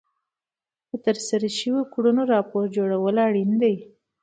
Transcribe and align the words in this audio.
د 0.89 0.91
ترسره 1.05 1.49
شوو 1.59 1.81
کړنو 1.93 2.23
راپور 2.33 2.65
جوړول 2.77 3.15
اړین 3.27 3.51
دي. 3.61 3.75